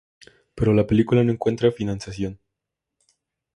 Pero 0.55 0.73
la 0.73 0.87
película 0.87 1.23
no 1.23 1.31
encuentra 1.31 1.71
financiación. 1.71 2.39